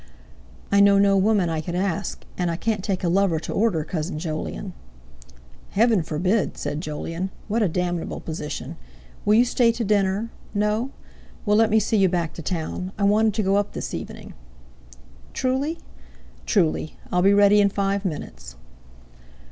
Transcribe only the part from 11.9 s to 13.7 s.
you back to town; I wanted to go